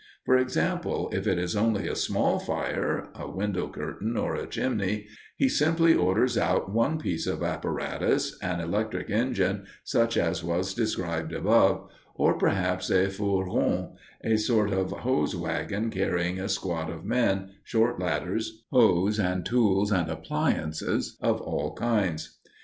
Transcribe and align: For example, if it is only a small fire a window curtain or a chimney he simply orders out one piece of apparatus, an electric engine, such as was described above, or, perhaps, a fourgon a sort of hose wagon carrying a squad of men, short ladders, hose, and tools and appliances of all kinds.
For 0.25 0.35
example, 0.35 1.11
if 1.13 1.27
it 1.27 1.37
is 1.37 1.55
only 1.55 1.87
a 1.87 1.95
small 1.95 2.39
fire 2.39 3.09
a 3.13 3.29
window 3.29 3.67
curtain 3.67 4.17
or 4.17 4.33
a 4.33 4.47
chimney 4.47 5.05
he 5.37 5.47
simply 5.47 5.93
orders 5.93 6.39
out 6.39 6.71
one 6.73 6.97
piece 6.97 7.27
of 7.27 7.43
apparatus, 7.43 8.35
an 8.41 8.61
electric 8.61 9.11
engine, 9.11 9.65
such 9.83 10.17
as 10.17 10.43
was 10.43 10.73
described 10.73 11.33
above, 11.33 11.87
or, 12.15 12.35
perhaps, 12.35 12.89
a 12.89 13.11
fourgon 13.11 13.91
a 14.23 14.37
sort 14.37 14.73
of 14.73 14.89
hose 14.89 15.35
wagon 15.35 15.91
carrying 15.91 16.39
a 16.39 16.49
squad 16.49 16.89
of 16.89 17.05
men, 17.05 17.51
short 17.63 17.99
ladders, 17.99 18.63
hose, 18.71 19.19
and 19.19 19.45
tools 19.45 19.91
and 19.91 20.09
appliances 20.09 21.15
of 21.21 21.39
all 21.41 21.75
kinds. 21.75 22.39